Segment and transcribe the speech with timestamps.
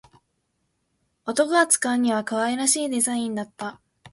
[1.27, 3.79] 男が使うには可愛らしいデザインだった